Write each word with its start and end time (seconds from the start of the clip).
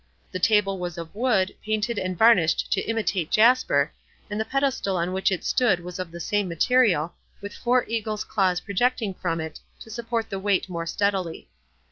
The 0.31 0.39
table 0.39 0.79
was 0.79 0.97
of 0.97 1.13
wood 1.13 1.55
painted 1.63 1.99
and 1.99 2.17
varnished 2.17 2.71
to 2.71 2.81
imitate 2.81 3.29
jasper, 3.29 3.91
and 4.31 4.39
the 4.39 4.45
pedestal 4.45 4.97
on 4.97 5.13
which 5.13 5.31
it 5.31 5.45
stood 5.45 5.79
was 5.79 5.99
of 5.99 6.09
the 6.09 6.19
same 6.19 6.47
material, 6.49 7.13
with 7.39 7.53
four 7.53 7.85
eagles' 7.87 8.23
claws 8.23 8.61
projecting 8.61 9.13
from 9.13 9.39
it 9.39 9.59
to 9.79 9.91
support 9.91 10.31
the 10.31 10.39
weight 10.39 10.67
more 10.67 10.87
steadily. 10.87 11.49